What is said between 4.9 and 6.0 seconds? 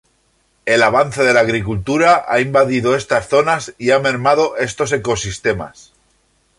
ecosistemas.